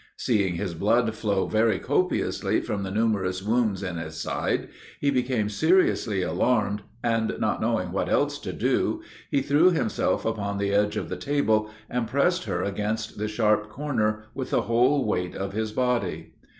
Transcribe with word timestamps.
Seeing 0.17 0.55
his 0.55 0.73
blood 0.73 1.13
flow 1.13 1.45
very 1.47 1.77
copiously 1.77 2.59
from 2.59 2.81
the 2.81 2.89
numerous 2.89 3.43
wounds 3.43 3.83
in 3.83 3.97
his 3.97 4.15
side, 4.19 4.69
he 4.99 5.11
became 5.11 5.47
seriously 5.47 6.23
alarmed, 6.23 6.81
and, 7.03 7.35
not 7.37 7.61
knowing 7.61 7.91
what 7.91 8.09
else 8.09 8.39
to 8.39 8.51
do, 8.51 9.03
he 9.29 9.43
threw 9.43 9.69
himself 9.69 10.25
upon 10.25 10.57
the 10.57 10.73
edge 10.73 10.97
of 10.97 11.07
the 11.07 11.17
table, 11.17 11.69
and 11.87 12.07
pressed 12.07 12.45
her 12.45 12.63
against 12.63 13.19
the 13.19 13.27
sharp 13.27 13.69
corner 13.69 14.23
with 14.33 14.49
the 14.49 14.63
whole 14.63 15.05
weight 15.05 15.35
of 15.35 15.53
his 15.53 15.71
body. 15.71 16.33